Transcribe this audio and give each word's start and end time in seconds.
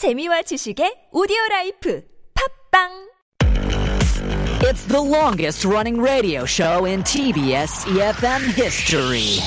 재미와 0.00 0.40
지식의 0.48 1.12
오디오 1.12 1.36
라이프. 1.50 2.00
팝빵 2.32 3.09
It's 4.62 4.84
the 4.84 5.00
longest 5.00 5.64
running 5.64 5.98
radio 5.98 6.44
show 6.44 6.84
in 6.84 7.02
TBS 7.02 7.88
EFM 7.96 8.52
history. 8.52 9.40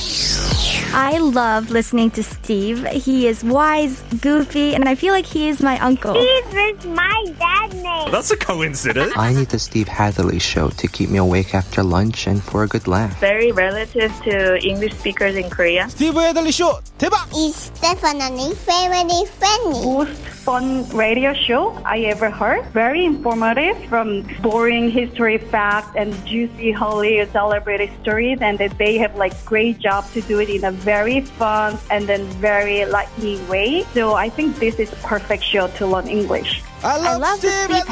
I 0.91 1.19
love 1.19 1.69
listening 1.69 2.09
to 2.17 2.23
Steve. 2.23 2.83
He 2.87 3.27
is 3.27 3.43
wise, 3.43 4.01
goofy, 4.21 4.73
and 4.73 4.89
I 4.89 4.95
feel 4.95 5.13
like 5.13 5.27
he 5.27 5.49
is 5.49 5.61
my 5.61 5.77
uncle. 5.79 6.15
Steve 6.15 6.57
is 6.57 6.85
my 6.87 7.25
dad 7.37 7.73
name. 7.75 8.11
That's 8.11 8.31
a 8.31 8.37
coincidence. 8.37 9.13
I 9.15 9.33
need 9.33 9.49
the 9.49 9.59
Steve 9.59 9.87
Hadley 9.87 10.39
show 10.39 10.69
to 10.69 10.87
keep 10.87 11.11
me 11.11 11.19
awake 11.19 11.53
after 11.53 11.83
lunch 11.83 12.25
and 12.25 12.41
for 12.43 12.63
a 12.63 12.67
good 12.67 12.87
laugh. 12.87 13.19
Very 13.19 13.51
relative 13.51 14.11
to 14.23 14.57
English 14.65 14.93
speakers 14.97 15.35
in 15.35 15.47
Korea. 15.49 15.89
Steve 15.89 16.15
Hadley 16.15 16.51
show, 16.51 16.79
대박! 16.97 17.29
Is 17.37 17.69
definitely 17.81 18.55
family 18.55 19.25
friendly. 19.37 19.85
Most 19.85 20.17
fun 20.43 20.89
radio 20.89 21.33
show 21.33 21.71
I 21.85 21.99
ever 22.09 22.29
heard. 22.29 22.65
Very 22.73 23.05
informative 23.05 23.77
from 23.85 24.23
boring 24.41 24.89
history 24.89 25.02
facts 25.11 25.95
and 25.95 26.13
juicy 26.25 26.71
Hollywood 26.71 27.31
celebrity 27.31 27.91
stories 28.01 28.39
and 28.41 28.57
that 28.59 28.77
they 28.77 28.97
have 28.97 29.15
like 29.15 29.33
great 29.45 29.79
job 29.79 30.09
to 30.11 30.21
do 30.21 30.39
it 30.39 30.49
in 30.49 30.63
a 30.63 30.71
very 30.71 31.21
fun 31.21 31.77
and 31.89 32.07
then 32.07 32.25
very 32.39 32.85
lightning 32.85 33.45
way. 33.47 33.83
So 33.93 34.13
I 34.13 34.29
think 34.29 34.59
this 34.59 34.79
is 34.79 34.91
a 34.91 34.97
perfect 34.97 35.43
show 35.43 35.67
to 35.67 35.87
learn 35.87 36.07
English. 36.07 36.61
I 36.83 36.97
love, 36.97 37.05
I 37.05 37.15
love 37.15 37.41
the 37.41 37.49
Steve 37.49 37.87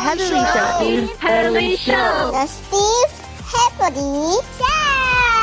Hatherly 1.18 1.76
show. 1.78 2.32
The 2.32 2.48
Steve 2.48 3.12
Happily 3.48 4.36
Show. 4.60 5.41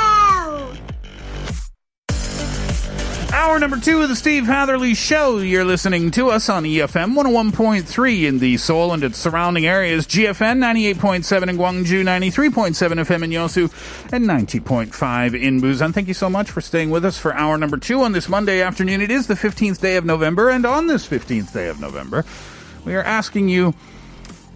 Hour 3.38 3.60
number 3.60 3.78
two 3.78 4.02
of 4.02 4.08
the 4.08 4.16
Steve 4.16 4.46
Hatherly 4.46 4.94
Show. 4.94 5.38
You're 5.38 5.64
listening 5.64 6.10
to 6.10 6.28
us 6.28 6.48
on 6.48 6.64
EFM 6.64 7.14
101.3 7.14 8.24
in 8.24 8.40
the 8.40 8.56
Seoul 8.56 8.92
and 8.92 9.04
its 9.04 9.16
surrounding 9.16 9.64
areas, 9.64 10.08
GFN 10.08 10.58
98.7 10.58 11.48
in 11.48 11.56
Gwangju, 11.56 12.02
93.7 12.02 12.74
FM 12.74 13.22
in 13.22 13.30
Yosu, 13.30 14.12
and 14.12 14.26
90.5 14.26 15.40
in 15.40 15.60
Busan. 15.60 15.94
Thank 15.94 16.08
you 16.08 16.14
so 16.14 16.28
much 16.28 16.50
for 16.50 16.60
staying 16.60 16.90
with 16.90 17.04
us 17.04 17.16
for 17.16 17.32
hour 17.32 17.56
number 17.56 17.76
two 17.76 18.02
on 18.02 18.10
this 18.10 18.28
Monday 18.28 18.60
afternoon. 18.60 19.00
It 19.00 19.12
is 19.12 19.28
the 19.28 19.34
15th 19.34 19.80
day 19.80 19.94
of 19.94 20.04
November, 20.04 20.50
and 20.50 20.66
on 20.66 20.88
this 20.88 21.06
15th 21.06 21.52
day 21.52 21.68
of 21.68 21.78
November, 21.78 22.24
we 22.84 22.96
are 22.96 23.04
asking 23.04 23.48
you 23.48 23.72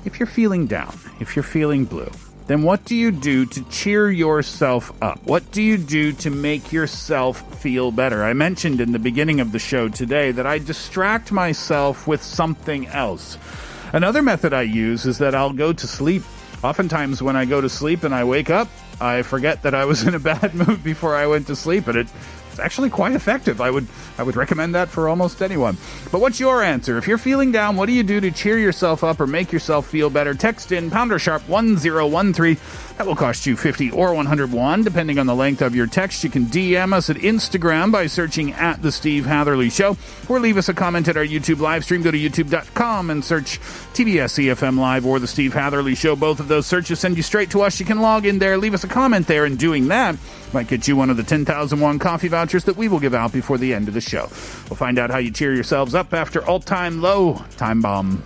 if 0.05 0.19
you're 0.19 0.27
feeling 0.27 0.67
down, 0.67 0.99
if 1.21 1.37
you're 1.37 1.45
feeling 1.45 1.85
blue, 1.85 2.11
then 2.47 2.63
what 2.63 2.85
do 2.85 2.97
you 2.97 3.11
do 3.11 3.47
to 3.47 3.65
cheer 3.65 4.11
yourself 4.11 4.93
up? 5.03 5.23
What 5.25 5.51
do 5.53 5.63
you 5.63 5.79
do 5.79 6.13
to 6.15 6.31
make 6.31 6.73
yourself 6.73 7.61
feel 7.61 7.91
better? 7.91 8.25
I 8.25 8.33
mentioned 8.33 8.81
in 8.81 8.93
the 8.93 8.99
beginning 8.99 9.41
of 9.41 9.53
the 9.53 9.59
show 9.59 9.89
today 9.89 10.33
that 10.33 10.47
I 10.47 10.59
distract 10.59 11.31
myself 11.33 12.07
with 12.07 12.23
something 12.23 12.87
else. 12.89 13.39
Another 13.93 14.23
method 14.23 14.53
I 14.53 14.63
use 14.63 15.07
is 15.07 15.19
that 15.19 15.35
I'll 15.35 15.53
go 15.53 15.73
to 15.73 15.87
sleep. 15.87 16.23
Oftentimes, 16.65 17.23
when 17.23 17.37
I 17.37 17.45
go 17.45 17.61
to 17.61 17.69
sleep 17.69 18.05
and 18.05 18.15
I 18.15 18.25
wake 18.25 18.51
up, 18.51 18.69
I 19.01 19.23
forget 19.23 19.63
that 19.63 19.75
I 19.75 19.85
was 19.85 20.05
in 20.05 20.15
a 20.15 20.19
bad 20.19 20.55
mood 20.67 20.83
before 20.83 21.17
I 21.17 21.27
went 21.27 21.47
to 21.49 21.57
sleep, 21.57 21.89
and 21.89 21.99
it 21.99 22.07
it's 22.53 22.61
actually 22.61 22.91
quite 22.91 23.13
effective. 23.13 23.61
I 23.61 23.71
would 23.71 23.87
I 24.19 24.23
would 24.23 24.37
recommend 24.37 24.75
that 24.75 24.91
for 24.91 25.09
almost 25.09 25.41
anyone. 25.41 25.79
But 26.11 26.21
what's 26.21 26.39
your 26.39 26.63
answer? 26.63 26.99
If 26.99 27.09
you're 27.09 27.19
feeling 27.19 27.51
down, 27.51 27.77
what 27.77 27.87
do 27.87 27.93
you 27.93 28.03
do 28.03 28.21
to 28.21 28.31
cheer 28.31 28.59
yourself 28.59 29.03
up 29.03 29.21
or 29.21 29.27
make 29.27 29.53
yourself 29.53 29.87
feel 29.87 30.11
better? 30.11 30.35
Text 30.35 30.71
in 30.71 30.91
pounder 30.91 31.19
sharp 31.19 31.49
1013. 31.49 32.59
That 32.99 33.07
will 33.07 33.17
cost 33.17 33.47
you 33.47 33.57
50 33.57 33.91
or 33.93 34.15
101 34.15 34.83
depending 34.83 35.19
on 35.19 35.27
the 35.27 35.35
length 35.35 35.63
of 35.63 35.75
your 35.75 35.87
text. 35.87 36.23
You 36.25 36.31
can 36.31 36.45
DM 36.45 36.93
us 36.93 37.09
at 37.09 37.17
Instagram 37.17 37.91
by 37.91 38.07
searching 38.07 38.53
at 38.53 38.83
the 38.83 38.93
Steve 38.93 39.25
Hatherly 39.25 39.71
Show 39.71 39.97
or 40.29 40.39
leave 40.39 40.59
us 40.59 40.69
a 40.69 40.75
comment 40.75 41.09
at 41.09 41.17
our 41.17 41.25
YouTube 41.25 41.59
live 41.59 41.85
stream. 41.85 42.03
Go 42.03 42.11
to 42.11 42.19
youtube.com 42.19 43.09
and 43.09 43.25
search 43.25 43.61
TBS 43.95 44.39
EFM 44.45 44.79
Live 44.79 45.07
or 45.07 45.19
the 45.19 45.27
Steve 45.27 45.55
Hatherly 45.55 45.95
Show. 45.95 46.17
Both 46.17 46.39
of 46.39 46.49
those 46.49 46.67
searches 46.67 47.01
send 47.01 47.17
you 47.17 47.23
straight 47.23 47.51
to 47.51 47.63
us. 47.63 47.81
You 47.81 47.87
can 47.87 48.01
log 48.01 48.27
in 48.27 48.39
there, 48.39 48.59
leave 48.59 48.75
us 48.75 48.85
a 48.85 48.89
comment 48.89 49.27
there, 49.27 49.47
and 49.47 49.59
doing 49.59 49.89
that 49.89 50.17
might 50.53 50.69
get 50.69 50.87
you 50.87 50.97
one 50.97 51.11
of 51.11 51.17
the 51.17 51.23
10,000 51.23 51.81
won 51.81 51.99
coffee 51.99 52.29
vouchers 52.29 52.65
that 52.65 52.77
we 52.77 52.89
will 52.89 53.01
give 53.01 53.15
out 53.15 53.33
before 53.33 53.59
the 53.59 53.73
end 53.73 53.89
of 53.89 53.95
the 53.95 54.01
show. 54.01 54.29
We'll 54.69 54.77
find 54.77 54.99
out 54.99 55.11
how 55.11 55.19
you 55.19 55.31
cheer 55.31 55.55
yourselves 55.55 55.95
up 55.95 56.13
after 56.13 56.45
All 56.45 56.61
Time 56.61 57.01
Low 57.01 57.45
Time 57.57 57.81
Bomb. 57.81 58.23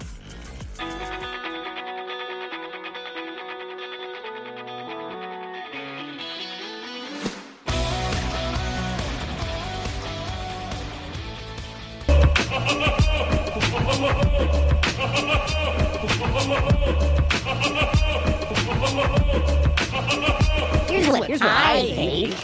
Here's 20.88 21.08
what, 21.08 21.26
here's 21.26 21.40
what 21.40 21.50
I 21.50 21.82
think. 21.82 22.34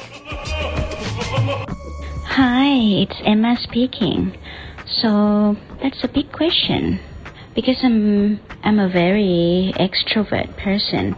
Hi, 2.26 2.74
it's 3.02 3.20
Emma 3.24 3.56
speaking. 3.62 4.36
So 4.86 5.56
that's 5.80 6.02
a 6.02 6.08
big 6.08 6.32
question 6.32 6.98
because 7.54 7.76
I'm 7.84 8.40
I'm 8.62 8.78
a 8.78 8.88
very 8.88 9.72
extrovert 9.76 10.56
person. 10.56 11.16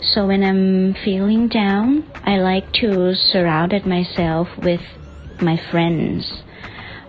So 0.00 0.26
when 0.26 0.42
I'm 0.42 0.94
feeling 1.04 1.48
down, 1.48 2.10
I 2.24 2.38
like 2.38 2.72
to 2.80 3.14
surround 3.14 3.72
myself 3.86 4.48
with 4.58 4.82
my 5.40 5.56
friends 5.70 6.42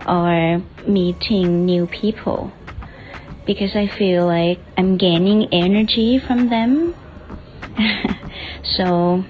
or 0.07 0.61
meeting 0.87 1.65
new 1.65 1.87
people 1.87 2.51
because 3.45 3.75
I 3.75 3.87
feel 3.87 4.25
like 4.25 4.59
I'm 4.77 4.97
gaining 4.97 5.47
energy 5.53 6.19
from 6.19 6.49
them. 6.49 6.95
so 8.63 9.23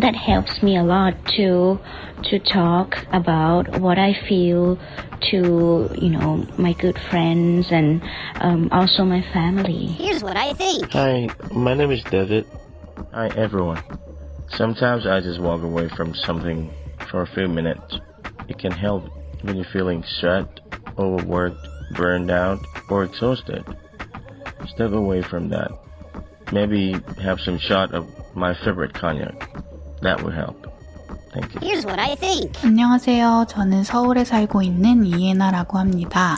that 0.00 0.16
helps 0.16 0.62
me 0.62 0.76
a 0.76 0.82
lot 0.82 1.14
to 1.36 1.78
to 2.24 2.38
talk 2.38 3.06
about 3.12 3.80
what 3.80 3.98
I 3.98 4.14
feel 4.28 4.78
to 5.30 5.90
you 5.94 6.10
know 6.10 6.46
my 6.58 6.72
good 6.74 6.98
friends 7.10 7.70
and 7.70 8.02
um, 8.36 8.68
also 8.72 9.04
my 9.04 9.22
family. 9.32 9.86
Here's 9.86 10.22
what 10.22 10.36
I 10.36 10.52
think. 10.54 10.90
Hi, 10.92 11.28
my 11.52 11.74
name 11.74 11.90
is 11.90 12.02
David. 12.04 12.46
Hi, 13.12 13.28
everyone. 13.36 13.82
Sometimes 14.48 15.06
I 15.06 15.20
just 15.20 15.40
walk 15.40 15.62
away 15.62 15.88
from 15.88 16.14
something 16.14 16.70
for 17.10 17.22
a 17.22 17.26
few 17.26 17.48
minutes. 17.48 17.98
It 18.48 18.58
can 18.58 18.72
help 18.72 19.04
when 19.42 19.56
you're 19.56 19.64
feeling 19.72 20.02
stressed, 20.04 20.60
overworked, 20.98 21.66
burned 21.92 22.30
out, 22.30 22.58
or 22.88 23.04
exhausted. 23.04 23.64
Step 24.66 24.92
away 24.92 25.22
from 25.22 25.48
that. 25.50 25.70
Maybe 26.52 26.96
have 27.22 27.40
some 27.40 27.58
shot 27.58 27.94
of 27.94 28.08
my 28.34 28.54
favorite 28.54 28.92
cognac. 28.92 29.49
That 30.02 30.22
would 30.22 30.34
help. 30.34 30.66
Thank 31.32 31.54
you. 31.54 31.60
Here's 31.60 31.84
what 31.86 32.00
I 32.00 32.16
think. 32.16 32.52
안녕하세요. 32.64 33.46
저는 33.48 33.84
서울에 33.84 34.24
살고 34.24 34.62
있는 34.62 35.04
이예나라고 35.04 35.78
합니다. 35.78 36.36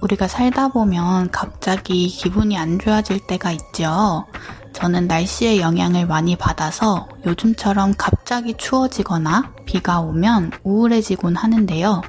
우리가 0.00 0.28
살다 0.28 0.68
보면 0.68 1.30
갑자기 1.30 2.08
기분이 2.08 2.56
안 2.56 2.78
좋아질 2.78 3.26
때가 3.26 3.52
있죠. 3.52 4.26
저는 4.72 5.06
날씨의 5.06 5.60
영향을 5.60 6.06
많이 6.06 6.36
받아서 6.36 7.08
요즘처럼 7.26 7.94
갑자기 7.98 8.54
추워지거나 8.54 9.52
비가 9.66 10.00
오면 10.00 10.52
우울해지곤 10.64 11.36
하는데요. 11.36 12.02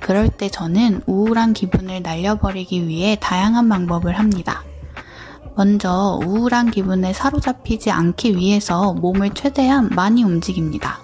그럴 0.00 0.28
때 0.28 0.50
저는 0.50 1.02
우울한 1.06 1.54
기분을 1.54 2.02
날려버리기 2.02 2.86
위해 2.88 3.16
다양한 3.20 3.68
방법을 3.68 4.18
합니다. 4.18 4.62
먼저 5.56 6.18
우울한 6.24 6.70
기분에 6.70 7.12
사로잡히지 7.12 7.90
않기 7.90 8.36
위해서 8.36 8.92
몸을 8.94 9.34
최대한 9.34 9.88
많이 9.90 10.24
움직입니다. 10.24 10.98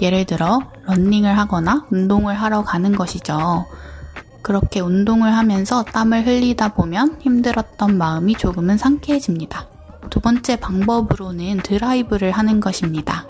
예를 0.00 0.24
들어 0.24 0.60
러닝을 0.86 1.38
하거나 1.38 1.86
운동을 1.90 2.34
하러 2.34 2.62
가는 2.62 2.94
것이죠. 2.96 3.66
그렇게 4.42 4.80
운동을 4.80 5.34
하면서 5.34 5.84
땀을 5.84 6.26
흘리다 6.26 6.74
보면 6.74 7.18
힘들었던 7.20 7.96
마음이 7.96 8.34
조금은 8.34 8.76
상쾌해집니다. 8.76 9.68
두 10.10 10.20
번째 10.20 10.56
방법으로는 10.56 11.58
드라이브를 11.58 12.32
하는 12.32 12.60
것입니다. 12.60 13.26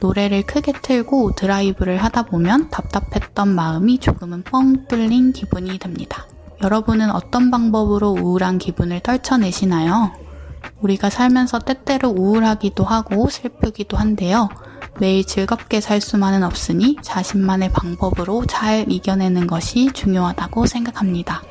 노래를 0.00 0.42
크게 0.42 0.72
틀고 0.80 1.34
드라이브를 1.36 2.02
하다 2.02 2.22
보면 2.22 2.70
답답했던 2.70 3.54
마음이 3.54 3.98
조금은 3.98 4.42
뻥 4.42 4.86
뚫린 4.88 5.32
기분이 5.32 5.78
듭니다. 5.78 6.26
여러분은 6.62 7.10
어떤 7.10 7.50
방법으로 7.50 8.10
우울한 8.10 8.58
기분을 8.58 9.00
떨쳐내시나요? 9.00 10.12
우리가 10.80 11.10
살면서 11.10 11.58
때때로 11.58 12.10
우울하기도 12.10 12.84
하고 12.84 13.28
슬프기도 13.28 13.96
한데요. 13.96 14.48
매일 15.00 15.26
즐겁게 15.26 15.80
살 15.80 16.00
수만은 16.00 16.44
없으니 16.44 16.96
자신만의 17.02 17.72
방법으로 17.72 18.46
잘 18.46 18.84
이겨내는 18.88 19.48
것이 19.48 19.90
중요하다고 19.92 20.66
생각합니다. 20.66 21.42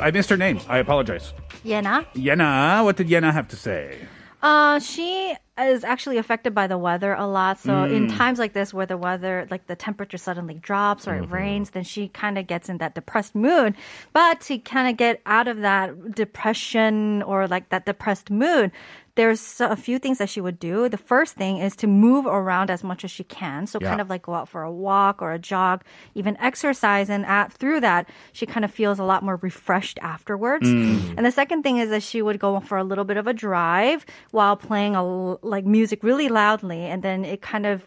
I 0.00 0.08
missed 0.10 0.32
her 0.32 0.40
name. 0.40 0.60
I 0.68 0.80
apologize. 0.80 1.34
Yena? 1.64 2.04
Yena, 2.14 2.82
what 2.84 2.96
did 2.96 3.08
Yena 3.08 3.32
have 3.32 3.48
to 3.48 3.56
say? 3.56 4.06
Uh, 4.40 4.78
she 4.78 5.34
is 5.58 5.82
actually 5.82 6.16
affected 6.18 6.54
by 6.54 6.68
the 6.68 6.78
weather 6.78 7.12
a 7.14 7.26
lot. 7.26 7.58
So 7.58 7.82
in 7.84 8.06
Mm. 8.06 8.16
times 8.16 8.38
like 8.38 8.52
this 8.52 8.72
where 8.72 8.86
the 8.86 8.96
weather, 8.96 9.48
like 9.50 9.66
the 9.66 9.74
temperature 9.74 10.16
suddenly 10.18 10.54
drops 10.54 11.08
or 11.08 11.16
it 11.16 11.28
rains, 11.30 11.70
then 11.70 11.82
she 11.82 12.08
kind 12.08 12.38
of 12.38 12.46
gets 12.46 12.68
in 12.68 12.78
that 12.78 12.94
depressed 12.94 13.34
mood. 13.34 13.74
But 14.12 14.40
to 14.42 14.58
kind 14.58 14.88
of 14.88 14.96
get 14.96 15.20
out 15.26 15.48
of 15.48 15.58
that 15.58 16.14
depression 16.14 17.22
or 17.24 17.48
like 17.48 17.70
that 17.70 17.86
depressed 17.86 18.30
mood, 18.30 18.70
there's 19.18 19.60
a 19.60 19.74
few 19.74 19.98
things 19.98 20.18
that 20.22 20.30
she 20.30 20.40
would 20.40 20.58
do. 20.62 20.88
The 20.88 20.96
first 20.96 21.34
thing 21.34 21.58
is 21.58 21.74
to 21.82 21.86
move 21.90 22.24
around 22.24 22.70
as 22.70 22.86
much 22.86 23.02
as 23.02 23.10
she 23.10 23.24
can. 23.26 23.66
So 23.66 23.78
Yeah. 23.82 23.88
kind 23.90 24.00
of 24.00 24.08
like 24.08 24.22
go 24.22 24.34
out 24.38 24.48
for 24.48 24.62
a 24.62 24.70
walk 24.70 25.20
or 25.20 25.32
a 25.34 25.38
jog, 25.42 25.82
even 26.14 26.38
exercise. 26.38 27.10
And 27.10 27.26
at, 27.26 27.50
through 27.52 27.80
that, 27.82 28.06
she 28.32 28.46
kind 28.46 28.62
of 28.64 28.70
feels 28.70 28.98
a 29.02 29.04
lot 29.04 29.26
more 29.26 29.34
refreshed 29.42 29.98
afterwards. 30.02 30.68
Mm. 30.70 31.18
And 31.18 31.26
the 31.26 31.34
second 31.34 31.64
thing 31.66 31.78
is 31.82 31.90
that 31.90 32.04
she 32.06 32.22
would 32.22 32.38
go 32.38 32.60
for 32.60 32.78
a 32.78 32.84
little 32.84 33.04
bit 33.04 33.16
of 33.18 33.26
a 33.26 33.34
drive 33.34 34.06
while 34.30 34.54
playing 34.54 34.94
a 34.94 35.02
like 35.44 35.66
music 35.66 36.06
really 36.06 36.28
loudly, 36.30 36.86
and 36.86 37.02
then 37.02 37.24
it 37.26 37.42
kind 37.42 37.66
of 37.66 37.82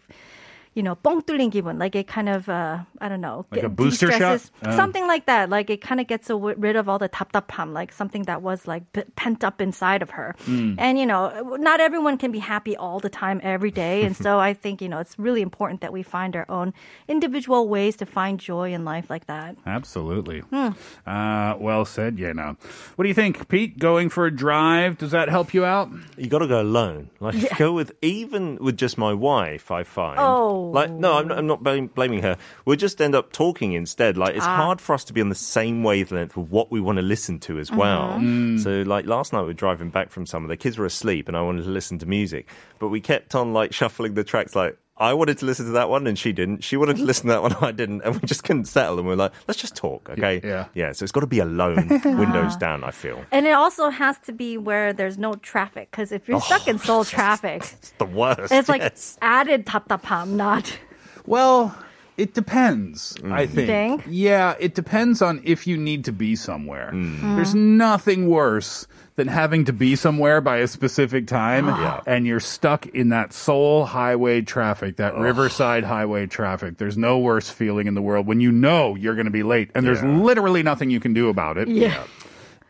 You 0.77 0.83
know, 0.83 0.93
뻥 0.93 1.25
뚫린 1.25 1.49
기분, 1.49 1.79
like 1.79 1.95
it 1.95 2.05
kind 2.05 2.29
of, 2.29 2.47
uh, 2.47 2.77
I 3.01 3.09
don't 3.09 3.19
know, 3.19 3.47
Like 3.49 3.61
a 3.63 3.67
get- 3.67 3.75
booster 3.75 4.11
shot? 4.11 4.19
de-stresses. 4.37 4.51
Oh. 4.63 4.75
something 4.75 5.07
like 5.07 5.25
that. 5.25 5.49
Like 5.49 5.71
it 5.71 5.81
kind 5.81 5.99
of 5.99 6.05
gets 6.05 6.29
aw- 6.29 6.53
rid 6.55 6.75
of 6.75 6.87
all 6.87 6.99
the 6.99 7.09
답답함, 7.09 7.73
like 7.73 7.91
something 7.91 8.23
that 8.29 8.43
was 8.43 8.67
like 8.67 8.83
p- 8.93 9.01
pent 9.15 9.43
up 9.43 9.59
inside 9.59 10.03
of 10.03 10.11
her. 10.11 10.35
Mm. 10.45 10.75
And 10.77 10.99
you 10.99 11.07
know, 11.07 11.57
not 11.57 11.79
everyone 11.81 12.19
can 12.19 12.29
be 12.29 12.37
happy 12.37 12.77
all 12.77 12.99
the 12.99 13.09
time, 13.09 13.41
every 13.41 13.71
day. 13.71 14.03
And 14.05 14.15
so 14.15 14.37
I 14.37 14.53
think 14.53 14.79
you 14.79 14.87
know 14.87 14.99
it's 14.99 15.17
really 15.17 15.41
important 15.41 15.81
that 15.81 15.91
we 15.91 16.03
find 16.03 16.35
our 16.35 16.45
own 16.47 16.75
individual 17.07 17.67
ways 17.67 17.97
to 17.97 18.05
find 18.05 18.37
joy 18.37 18.71
in 18.71 18.85
life 18.85 19.09
like 19.09 19.25
that. 19.25 19.57
Absolutely. 19.65 20.41
Hmm. 20.53 20.77
Uh, 21.07 21.55
well 21.57 21.85
said, 21.85 22.17
Yena. 22.17 22.55
What 22.97 23.03
do 23.03 23.07
you 23.09 23.15
think, 23.17 23.47
Pete? 23.49 23.79
Going 23.79 24.09
for 24.09 24.27
a 24.27 24.31
drive, 24.31 24.99
does 24.99 25.09
that 25.09 25.29
help 25.29 25.55
you 25.55 25.65
out? 25.65 25.89
You 26.17 26.27
got 26.29 26.39
to 26.45 26.47
go 26.47 26.61
alone. 26.61 27.09
Like 27.19 27.33
Yeah. 27.41 27.57
go 27.57 27.73
with 27.73 27.93
even 28.03 28.57
with 28.61 28.77
just 28.77 28.99
my 28.99 29.13
wife. 29.13 29.71
I 29.71 29.81
find. 29.81 30.19
Oh. 30.21 30.60
Like 30.70 30.90
no, 30.90 31.14
I'm 31.14 31.28
not, 31.28 31.38
I'm 31.38 31.46
not 31.46 31.62
blaming 31.94 32.22
her. 32.22 32.36
We'll 32.64 32.76
just 32.76 33.00
end 33.00 33.14
up 33.14 33.32
talking 33.32 33.72
instead. 33.72 34.16
Like 34.16 34.36
it's 34.36 34.44
Ah. 34.46 34.56
hard 34.56 34.80
for 34.80 34.94
us 34.94 35.02
to 35.04 35.12
be 35.12 35.20
on 35.20 35.28
the 35.28 35.34
same 35.34 35.82
wavelength 35.82 36.36
with 36.36 36.48
what 36.50 36.70
we 36.70 36.80
want 36.80 36.96
to 36.96 37.02
listen 37.02 37.38
to 37.40 37.58
as 37.58 37.72
well. 37.72 38.10
Mm-hmm. 38.12 38.58
So 38.58 38.82
like 38.82 39.06
last 39.06 39.32
night 39.32 39.40
we 39.40 39.46
were 39.48 39.52
driving 39.54 39.90
back 39.90 40.10
from 40.10 40.26
somewhere. 40.26 40.48
The 40.48 40.56
kids 40.56 40.78
were 40.78 40.86
asleep 40.86 41.26
and 41.28 41.36
I 41.36 41.42
wanted 41.42 41.64
to 41.64 41.70
listen 41.70 41.98
to 41.98 42.06
music, 42.06 42.48
but 42.78 42.88
we 42.88 43.00
kept 43.00 43.34
on 43.34 43.52
like 43.52 43.72
shuffling 43.80 44.14
the 44.14 44.24
tracks. 44.24 44.54
Like 44.54 44.76
I 44.96 45.14
wanted 45.14 45.38
to 45.38 45.46
listen 45.46 45.66
to 45.66 45.72
that 45.72 45.88
one 45.88 46.06
and 46.06 46.18
she 46.18 46.32
didn't. 46.32 46.62
She 46.62 46.76
wanted 46.76 46.96
to 46.98 47.04
listen 47.04 47.26
to 47.26 47.32
that 47.32 47.42
one 47.42 47.52
and 47.52 47.64
I 47.64 47.72
didn't. 47.72 48.02
And 48.02 48.14
we 48.14 48.26
just 48.26 48.44
couldn't 48.44 48.66
settle. 48.66 48.98
And 48.98 49.08
we 49.08 49.14
are 49.14 49.16
like, 49.16 49.32
let's 49.48 49.60
just 49.60 49.74
talk, 49.74 50.10
okay? 50.10 50.40
Yeah. 50.44 50.66
Yeah. 50.74 50.92
So 50.92 51.04
it's 51.04 51.12
got 51.12 51.20
to 51.20 51.26
be 51.26 51.38
alone, 51.38 51.88
windows 52.04 52.56
down, 52.56 52.84
I 52.84 52.90
feel. 52.90 53.24
And 53.32 53.46
it 53.46 53.52
also 53.52 53.88
has 53.88 54.18
to 54.20 54.32
be 54.32 54.58
where 54.58 54.92
there's 54.92 55.16
no 55.16 55.34
traffic. 55.34 55.90
Because 55.90 56.12
if 56.12 56.28
you're 56.28 56.40
stuck 56.40 56.68
in 56.68 56.76
oh, 56.76 56.78
Seoul 56.78 57.04
traffic, 57.06 57.62
it's 57.62 57.90
the 57.92 58.04
worst. 58.04 58.52
It's 58.52 58.68
like 58.68 58.82
yes. 58.82 59.18
added 59.22 59.66
taptapam, 59.66 60.30
not. 60.30 60.78
Well, 61.26 61.76
it 62.16 62.34
depends, 62.34 63.16
I 63.24 63.46
think. 63.46 63.66
think? 64.02 64.02
Yeah, 64.08 64.54
it 64.60 64.74
depends 64.74 65.22
on 65.22 65.40
if 65.44 65.66
you 65.66 65.76
need 65.76 66.04
to 66.06 66.12
be 66.12 66.36
somewhere. 66.36 66.90
Mm. 66.92 67.36
There's 67.36 67.54
nothing 67.54 68.28
worse 68.28 68.86
than 69.16 69.28
having 69.28 69.64
to 69.66 69.72
be 69.72 69.94
somewhere 69.94 70.40
by 70.40 70.58
a 70.58 70.66
specific 70.66 71.26
time 71.26 71.66
Yeah. 71.68 72.00
and 72.06 72.26
you're 72.26 72.40
stuck 72.40 72.86
in 72.86 73.10
that 73.10 73.32
soul 73.32 73.84
highway 73.84 74.40
traffic, 74.42 74.96
that 74.96 75.16
Riverside 75.16 75.84
highway 75.84 76.26
traffic. 76.26 76.78
There's 76.78 76.96
no 76.96 77.18
worse 77.18 77.50
feeling 77.50 77.86
in 77.86 77.94
the 77.94 78.02
world 78.02 78.26
when 78.26 78.40
you 78.40 78.50
know 78.52 78.94
you're 78.94 79.14
going 79.14 79.26
to 79.26 79.30
be 79.30 79.42
late 79.42 79.70
and 79.74 79.86
there's 79.86 80.02
literally 80.02 80.62
nothing 80.62 80.90
you 80.90 81.00
can 81.00 81.12
do 81.12 81.28
about 81.28 81.58
it. 81.58 81.68
Yeah. 81.68 82.04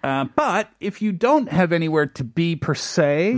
Uh, 0.03 0.25
but 0.35 0.69
if 0.81 1.01
you 1.01 1.13
don't 1.13 1.49
have 1.51 1.73
anywhere 1.73 2.07
to 2.07 2.25
be 2.25 2.57
per 2.57 2.75
se, 2.75 3.35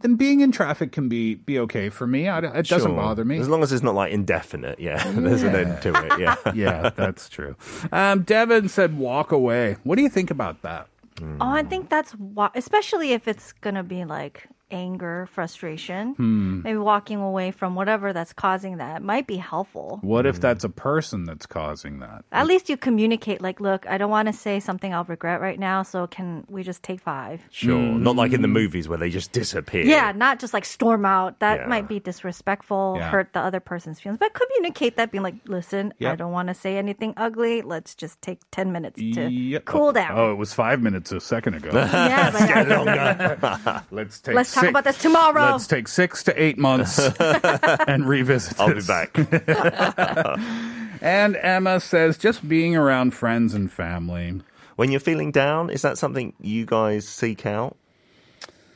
then 0.00 0.14
being 0.16 0.40
in 0.40 0.50
traffic 0.52 0.90
can 0.92 1.08
be 1.08 1.34
be 1.34 1.58
okay 1.58 1.90
for 1.90 2.06
me. 2.06 2.28
I, 2.28 2.38
it 2.38 2.66
doesn't 2.66 2.90
Sure. 2.90 2.96
bother 2.96 3.24
me. 3.24 3.38
As 3.38 3.48
long 3.48 3.62
as 3.62 3.72
it's 3.72 3.82
not 3.82 3.94
like 3.94 4.12
indefinite, 4.12 4.80
yeah. 4.80 5.02
There's 5.12 5.42
an 5.42 5.54
end 5.54 5.82
to 5.82 5.92
it, 6.06 6.18
yeah. 6.18 6.36
yeah, 6.54 6.90
that's 6.96 7.28
true. 7.28 7.56
Um, 7.92 8.22
Devin 8.22 8.68
said 8.68 8.96
walk 8.98 9.32
away. 9.32 9.76
What 9.84 9.96
do 9.96 10.02
you 10.02 10.08
think 10.08 10.30
about 10.30 10.62
that? 10.62 10.88
Oh, 11.20 11.36
I 11.40 11.62
think 11.64 11.88
that's 11.90 12.12
why, 12.12 12.48
especially 12.54 13.12
if 13.12 13.26
it's 13.26 13.52
gonna 13.52 13.82
be 13.82 14.04
like 14.04 14.48
anger, 14.70 15.26
frustration, 15.32 16.14
Hmm. 16.14 16.62
maybe 16.62 16.78
walking 16.78 17.18
away 17.20 17.50
from 17.50 17.74
whatever 17.74 18.12
that's 18.12 18.32
causing 18.32 18.76
that 18.78 19.02
might 19.02 19.26
be 19.26 19.36
helpful. 19.36 19.98
What 20.02 20.26
if 20.26 20.40
that's 20.40 20.64
a 20.64 20.68
person 20.68 21.24
that's 21.24 21.46
causing 21.46 22.00
that? 22.00 22.24
At 22.32 22.46
least 22.46 22.68
you 22.68 22.76
communicate, 22.76 23.40
like, 23.40 23.60
look, 23.60 23.86
I 23.88 23.98
don't 23.98 24.10
want 24.10 24.26
to 24.26 24.32
say 24.32 24.60
something 24.60 24.92
I'll 24.92 25.04
regret 25.04 25.40
right 25.40 25.58
now, 25.58 25.82
so 25.82 26.06
can 26.06 26.44
we 26.48 26.62
just 26.62 26.82
take 26.82 27.00
five? 27.00 27.40
Sure. 27.50 27.78
Not 27.78 28.16
like 28.16 28.32
in 28.32 28.42
the 28.42 28.48
movies 28.48 28.88
where 28.88 28.98
they 28.98 29.10
just 29.10 29.32
disappear. 29.32 29.84
Yeah, 29.84 30.12
not 30.12 30.38
just 30.38 30.52
like 30.54 30.64
storm 30.64 31.04
out. 31.04 31.38
That 31.40 31.60
Yeah. 31.60 31.66
might 31.66 31.88
be 31.88 32.00
disrespectful, 32.00 32.96
Yeah. 32.98 33.10
hurt 33.10 33.32
the 33.32 33.40
other 33.40 33.60
person's 33.60 34.00
feelings. 34.00 34.18
But 34.18 34.34
communicate 34.34 34.96
that, 34.96 35.10
being 35.10 35.22
like, 35.22 35.34
listen, 35.46 35.92
I 36.04 36.14
don't 36.14 36.32
want 36.32 36.48
to 36.48 36.54
say 36.54 36.76
anything 36.76 37.14
ugly. 37.16 37.62
Let's 37.62 37.94
just 37.94 38.20
take 38.22 38.40
10 38.50 38.72
minutes 38.72 39.00
to 39.00 39.28
Yep. 39.30 39.64
cool 39.64 39.92
down. 39.92 40.12
Oh, 40.18 40.32
it 40.32 40.36
was 40.36 40.52
five 40.52 40.80
minutes 40.82 41.12
a 41.12 41.20
second 41.20 41.54
ago. 41.54 41.70
Yeah, 42.08 42.30
but 42.30 43.84
Let's 43.90 44.20
take. 44.20 44.34
Let's 44.34 44.54
talk 44.58 44.64
six- 44.64 44.70
about 44.70 44.84
this 44.84 44.98
tomorrow. 44.98 45.52
Let's 45.52 45.66
take 45.66 45.88
six 45.88 46.22
to 46.24 46.42
eight 46.42 46.58
months 46.58 46.98
and 47.20 48.08
revisit. 48.08 48.58
I'll 48.60 48.74
be 48.74 48.82
back. 48.82 49.14
And 51.00 51.36
Emma 51.36 51.78
says, 51.78 52.18
just 52.18 52.48
being 52.48 52.74
around 52.74 53.12
friends 53.14 53.54
and 53.54 53.70
family. 53.70 54.40
when 54.74 54.90
you're 54.90 54.98
feeling 54.98 55.30
down, 55.30 55.70
is 55.70 55.82
that 55.82 55.96
something 55.96 56.32
you 56.40 56.66
guys 56.66 57.06
seek 57.06 57.46
out? 57.46 57.76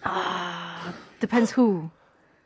Ah, 0.05 0.95
Depends 1.19 1.51
who. 1.51 1.91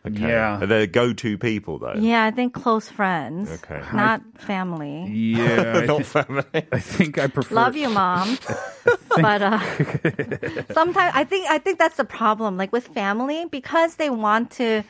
Okay. 0.06 0.29
Yeah. 0.29 0.62
Are 0.62 0.67
there 0.67 0.87
go-to 0.87 1.37
people 1.38 1.79
though? 1.79 1.94
Yeah, 1.99 2.25
I 2.25 2.31
think 2.31 2.55
close 2.55 2.88
friends, 2.88 3.50
Okay. 3.64 3.82
not 3.93 4.23
family. 4.38 5.06
Yeah, 5.11 5.79
I, 5.82 5.87
Not 5.87 5.99
thi- 5.99 6.03
family. 6.05 6.44
I 6.73 6.79
think 6.79 7.19
I 7.19 7.26
prefer. 7.26 7.55
Love 7.55 7.76
you, 7.76 7.88
mom. 7.91 8.38
but 9.17 9.43
uh, 9.43 9.58
sometimes 10.73 11.12
I 11.14 11.25
think 11.25 11.50
I 11.50 11.58
think 11.58 11.79
that's 11.79 11.97
the 11.97 12.05
problem. 12.05 12.56
Like 12.56 12.73
with 12.73 12.87
family, 12.88 13.47
because 13.50 13.97
they 13.97 14.11
want 14.11 14.50
to, 14.62 14.85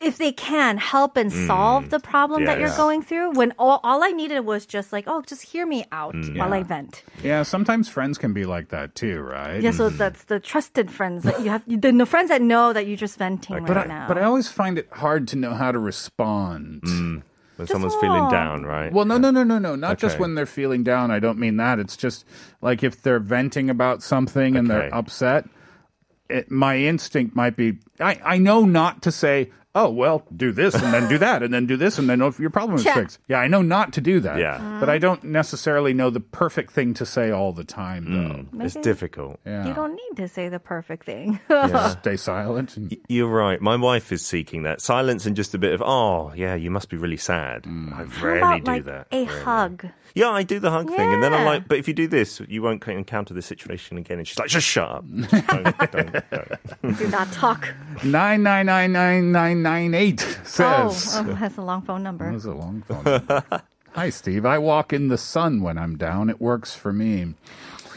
if 0.00 0.18
they 0.18 0.32
can 0.32 0.76
help 0.76 1.16
and 1.16 1.32
solve 1.32 1.84
mm. 1.84 1.90
the 1.90 2.00
problem 2.00 2.44
that 2.44 2.58
you're 2.58 2.68
yes. 2.68 2.76
going 2.76 3.02
through. 3.02 3.32
When 3.32 3.52
all, 3.58 3.80
all 3.82 4.02
I 4.04 4.10
needed 4.10 4.40
was 4.40 4.66
just 4.66 4.92
like, 4.92 5.04
oh, 5.06 5.22
just 5.22 5.42
hear 5.42 5.66
me 5.66 5.84
out 5.92 6.14
mm, 6.14 6.36
while 6.36 6.50
Yeah. 6.50 6.56
I 6.56 6.62
vent. 6.62 7.02
Yeah, 7.22 7.42
sometimes 7.42 7.88
friends 7.88 8.18
can 8.18 8.32
be 8.32 8.44
like 8.44 8.68
that 8.68 8.94
too, 8.94 9.20
right? 9.20 9.62
Yeah, 9.62 9.70
so 9.70 9.90
mm. 9.90 9.96
that's 9.96 10.24
the 10.24 10.40
trusted 10.40 10.90
friends 10.90 11.24
that 11.24 11.40
you 11.40 11.50
have. 11.50 11.62
The 11.66 11.92
no 11.92 12.04
friends 12.06 12.28
that 12.28 12.42
know 12.42 12.72
that 12.72 12.86
you're 12.86 12.96
just 12.96 13.18
venting 13.18 13.64
But 13.64 13.76
right 13.76 13.86
I, 13.86 13.88
now. 13.88 14.08
but 14.08 14.18
I 14.18 14.24
always 14.24 14.48
find 14.48 14.78
it 14.78 14.88
hard 14.92 15.28
to 15.28 15.36
know 15.36 15.54
how 15.54 15.72
to 15.72 15.78
respond. 15.78 16.82
When 17.56 17.68
someone's 17.68 17.94
feeling 17.96 18.28
down, 18.30 18.64
right? 18.64 18.92
Well, 18.92 19.04
no, 19.04 19.16
no, 19.16 19.30
no, 19.30 19.44
no, 19.44 19.58
no. 19.60 19.76
Not 19.76 19.98
just 19.98 20.18
when 20.18 20.34
they're 20.34 20.44
feeling 20.44 20.82
down. 20.82 21.12
I 21.12 21.20
don't 21.20 21.38
mean 21.38 21.56
that. 21.58 21.78
It's 21.78 21.96
just 21.96 22.24
like 22.60 22.82
if 22.82 23.00
they're 23.00 23.20
venting 23.20 23.70
about 23.70 24.02
something 24.02 24.56
and 24.56 24.68
they're 24.68 24.92
upset. 24.92 25.48
It, 26.28 26.50
my 26.50 26.78
instinct 26.78 27.36
might 27.36 27.54
be 27.54 27.78
I, 28.00 28.18
I 28.24 28.38
know 28.38 28.64
not 28.64 29.02
to 29.02 29.12
say, 29.12 29.50
oh 29.74 29.90
well, 29.90 30.24
do 30.36 30.52
this 30.52 30.74
and 30.74 30.92
then 30.94 31.08
do 31.08 31.18
that 31.18 31.42
and 31.42 31.52
then 31.52 31.66
do 31.66 31.76
this 31.76 31.98
and 31.98 32.08
then 32.08 32.22
if 32.22 32.38
your 32.38 32.50
problem 32.50 32.76
is 32.76 32.84
Check. 32.84 32.94
fixed. 32.94 33.18
Yeah, 33.28 33.38
I 33.38 33.48
know 33.48 33.62
not 33.62 33.92
to 33.94 34.00
do 34.00 34.20
that. 34.20 34.38
Yeah. 34.38 34.78
But 34.80 34.88
I 34.88 34.98
don't 34.98 35.24
necessarily 35.24 35.92
know 35.94 36.10
the 36.10 36.20
perfect 36.20 36.72
thing 36.72 36.94
to 36.94 37.06
say 37.06 37.30
all 37.30 37.52
the 37.52 37.64
time 37.64 38.04
though. 38.04 38.56
Mm. 38.58 38.64
It's 38.64 38.74
difficult. 38.76 39.40
Yeah. 39.44 39.66
You 39.66 39.74
don't 39.74 39.94
need 39.94 40.16
to 40.16 40.28
say 40.28 40.48
the 40.48 40.58
perfect 40.60 41.04
thing. 41.06 41.40
Stay 42.00 42.16
silent. 42.16 42.76
and- 42.76 42.96
You're 43.08 43.28
right. 43.28 43.60
My 43.60 43.76
wife 43.76 44.12
is 44.12 44.24
seeking 44.24 44.62
that 44.62 44.80
silence 44.80 45.26
and 45.26 45.34
just 45.36 45.54
a 45.54 45.58
bit 45.58 45.72
of 45.74 45.82
oh 45.82 46.32
yeah, 46.36 46.54
you 46.54 46.70
must 46.70 46.88
be 46.88 46.96
really 46.96 47.16
sad. 47.16 47.64
Mm. 47.64 47.92
I 47.92 48.02
rarely 48.24 48.38
About 48.38 48.64
do 48.64 48.70
like 48.72 48.84
that. 48.84 49.06
a 49.12 49.24
Rarely. 49.24 49.40
hug. 49.42 49.86
Yeah, 50.16 50.30
I 50.30 50.44
do 50.44 50.60
the 50.60 50.70
hug 50.70 50.88
thing, 50.90 51.12
and 51.12 51.20
then 51.24 51.34
I'm 51.34 51.44
like, 51.44 51.66
but 51.66 51.76
if 51.78 51.88
you 51.88 51.94
do 51.94 52.06
this, 52.06 52.40
you 52.46 52.62
won't 52.62 52.86
encounter 52.86 53.34
this 53.34 53.46
situation 53.46 53.98
again. 53.98 54.18
And 54.18 54.28
she's 54.28 54.38
like, 54.38 54.48
just 54.48 54.64
shut 54.64 54.88
up. 54.88 55.04
Don't, 55.08 55.76
don't, 55.90 56.30
don't. 56.30 56.98
Do 56.98 57.08
not 57.08 57.32
talk. 57.32 57.68
99999 58.04 59.62
998 59.64 60.20
says. 60.46 61.16
Oh, 61.16 61.26
oh, 61.26 61.34
that's 61.40 61.56
a 61.56 61.62
long 61.62 61.82
phone 61.82 62.02
number. 62.02 62.30
That's 62.30 62.44
a 62.44 62.52
long 62.52 62.82
phone 62.82 63.02
number. 63.02 63.62
Hi, 63.92 64.10
Steve. 64.10 64.44
I 64.44 64.58
walk 64.58 64.92
in 64.92 65.08
the 65.08 65.16
sun 65.16 65.62
when 65.62 65.78
I'm 65.78 65.96
down. 65.96 66.28
It 66.28 66.40
works 66.40 66.74
for 66.74 66.92
me. 66.92 67.34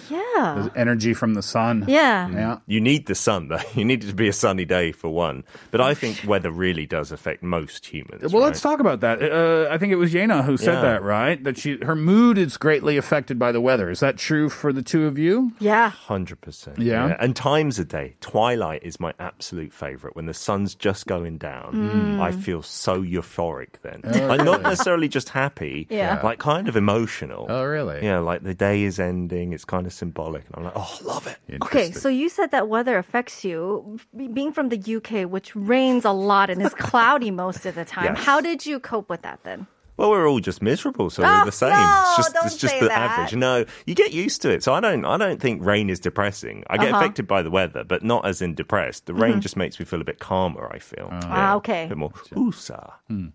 Yeah. 0.10 0.70
The 0.70 0.72
energy 0.76 1.14
from 1.14 1.34
the 1.34 1.42
sun. 1.42 1.86
Yeah. 1.88 2.30
Yeah. 2.30 2.60
You 2.68 2.80
need 2.82 3.06
the 3.08 3.16
sun, 3.16 3.48
though. 3.50 3.58
You 3.76 3.86
need 3.86 4.04
it 4.04 4.08
to 4.08 4.14
be 4.16 4.28
a 4.28 4.34
sunny 4.34 4.66
day 4.66 4.92
for 4.92 5.10
one. 5.10 5.44
But 5.72 5.82
I 5.82 5.94
think 5.94 6.24
weather 6.28 6.50
really 6.52 6.86
does 6.86 7.12
affect 7.12 7.44
most 7.44 7.86
humans. 7.86 8.22
Well, 8.34 8.42
right? 8.42 8.48
let's 8.48 8.62
talk 8.62 8.80
about 8.80 9.02
that. 9.02 9.22
Uh, 9.22 9.68
I 9.72 9.78
think 9.78 9.92
it 9.92 9.98
was 9.98 10.14
Yena 10.14 10.44
who 10.44 10.58
said 10.58 10.76
Yeah. 10.76 10.82
that, 10.82 11.04
right? 11.04 11.44
That 11.44 11.58
she 11.58 11.78
her 11.84 11.96
mood 11.96 12.38
is 12.38 12.58
greatly 12.58 12.98
affected 12.98 13.38
by 13.38 13.52
the 13.52 13.62
weather. 13.62 13.90
Is 13.90 14.00
that 14.00 14.18
true 14.18 14.50
for 14.50 14.74
the 14.74 14.82
two 14.82 15.06
of 15.06 15.18
you? 15.20 15.52
Yeah. 15.60 15.90
Hundred 15.90 16.42
percent. 16.42 16.80
Yeah? 16.80 17.16
And 17.20 17.36
times 17.36 17.78
a 17.80 17.86
day. 17.86 18.16
Twilight 18.22 18.82
is 18.84 19.00
my 19.00 19.14
absolute 19.20 19.74
favorite. 19.74 20.16
When 20.16 20.26
the 20.26 20.34
sun's 20.34 20.74
just 20.76 21.06
going 21.08 21.38
down, 21.38 21.74
Mm. 21.74 22.20
I 22.20 22.32
feel 22.32 22.62
so 22.64 23.04
euphoric. 23.04 23.82
Then, 23.84 24.02
Oh, 24.04 24.28
like 24.28 24.44
not 24.44 24.62
necessarily 24.62 25.08
just 25.08 25.30
happy. 25.30 25.88
Yeah. 25.90 26.20
Like 26.24 26.40
kind 26.40 26.68
of 26.68 26.76
emotional. 26.76 27.46
Oh, 27.50 27.64
really? 27.64 28.04
Yeah, 28.04 28.20
like 28.20 28.44
the 28.44 28.54
day 28.54 28.84
is 28.84 29.00
ending. 29.00 29.54
It's 29.54 29.66
kind 29.66 29.86
of 29.86 29.94
symbolic. 29.98 30.44
And 30.48 30.56
I'm 30.58 30.64
like, 30.66 30.74
oh, 30.76 31.00
love 31.04 31.26
it. 31.28 31.38
Okay, 31.64 31.92
so 31.92 32.08
you 32.10 32.30
said 32.30 32.52
that 32.52 32.68
weather 32.70 32.98
affects 32.98 33.44
you. 33.44 33.98
Being 34.34 34.52
from 34.54 34.70
the 34.70 34.80
UK, 34.98 35.30
which 35.30 35.56
rains 35.56 36.06
a 36.06 36.12
lot 36.12 36.50
and 36.50 36.62
is 36.62 36.74
cloudy 36.74 37.32
most 37.32 37.66
of 37.66 37.76
the 37.76 37.86
time, 37.86 38.06
Yes. 38.16 38.24
how 38.26 38.40
did 38.42 38.66
you 38.66 38.80
cope 38.80 39.10
with 39.10 39.22
that 39.24 39.40
then? 39.44 39.68
Well, 39.98 40.12
we're 40.12 40.30
all 40.30 40.40
just 40.40 40.62
miserable, 40.62 41.10
so 41.10 41.24
Oh, 41.24 41.26
we're 41.40 41.46
the 41.46 41.52
same. 41.52 41.70
no, 41.72 42.04
it's 42.06 42.18
just, 42.32 42.46
it's 42.46 42.58
just 42.58 42.80
the 42.80 42.88
that. 42.88 43.12
average. 43.20 43.36
No, 43.36 43.66
you 43.88 43.96
get 43.96 44.14
used 44.14 44.42
to 44.44 44.50
it. 44.52 44.64
So 44.64 44.74
I 44.74 44.80
don't, 44.80 45.04
I 45.06 45.18
don't 45.18 45.42
think 45.42 45.66
rain 45.66 45.90
is 45.90 46.00
depressing. 46.00 46.64
I 46.70 46.78
get 46.78 46.90
Uh-huh. 46.94 46.98
affected 47.00 47.28
by 47.28 47.42
the 47.42 47.50
weather, 47.50 47.84
but 47.84 48.04
not 48.04 48.26
as 48.26 48.42
in 48.42 48.54
depressed. 48.54 49.08
The 49.08 49.14
rain 49.16 49.36
Mhm. 49.36 49.40
just 49.42 49.58
makes 49.58 49.80
me 49.80 49.86
feel 49.86 50.00
a 50.00 50.04
bit 50.04 50.20
calmer. 50.20 50.70
I 50.72 50.80
feel. 50.80 51.10
Ah, 51.12 51.56
okay. 51.56 51.86
A 51.86 51.88
bit 51.90 51.98
more 51.98 52.12
woosah. 52.32 52.92
You 53.10 53.32